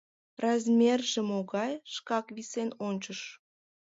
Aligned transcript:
—Размерже 0.43 1.21
могай?— 1.29 1.73
шкак 1.93 2.25
висен 2.35 2.69
ончыш. 2.87 3.19